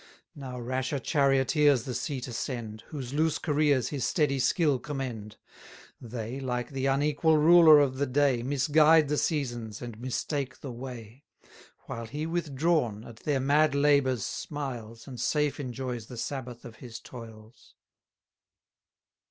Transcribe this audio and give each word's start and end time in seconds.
Now 0.33 0.59
rasher 0.59 0.97
charioteers 0.97 1.83
the 1.83 1.93
seat 1.93 2.27
ascend, 2.27 2.81
Whose 2.87 3.13
loose 3.13 3.37
careers 3.37 3.89
his 3.89 4.03
steady 4.03 4.39
skill 4.39 4.79
commend: 4.79 5.37
They, 6.01 6.39
like 6.39 6.71
the 6.71 6.87
unequal 6.87 7.37
ruler 7.37 7.79
of 7.79 7.97
the 7.99 8.07
day, 8.07 8.37
910 8.37 8.49
Misguide 8.49 9.07
the 9.09 9.17
seasons, 9.19 9.79
and 9.79 9.99
mistake 9.99 10.61
the 10.61 10.71
way; 10.71 11.25
While 11.81 12.07
he 12.07 12.25
withdrawn, 12.25 13.03
at 13.05 13.17
their 13.17 13.39
mad 13.39 13.75
labours 13.75 14.25
smiles, 14.25 15.07
And 15.07 15.19
safe 15.21 15.59
enjoys 15.59 16.07
the 16.07 16.17
sabbath 16.17 16.65
of 16.65 16.77
his 16.77 16.99
toils. 16.99 17.75